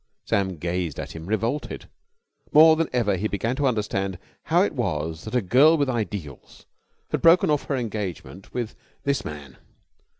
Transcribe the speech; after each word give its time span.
Sam 0.25 0.57
gazed 0.57 0.99
at 0.99 1.11
him, 1.11 1.27
revolted. 1.27 1.87
More 2.51 2.75
than 2.75 2.89
ever 2.91 3.17
he 3.17 3.27
began 3.27 3.55
to 3.57 3.67
understand 3.67 4.17
how 4.45 4.63
it 4.63 4.73
was 4.73 5.25
that 5.25 5.35
a 5.35 5.43
girl 5.43 5.77
with 5.77 5.91
ideals 5.91 6.65
had 7.11 7.21
broken 7.21 7.51
off 7.51 7.65
her 7.65 7.75
engagement 7.75 8.51
with 8.51 8.73
this 9.03 9.23
man. 9.23 9.57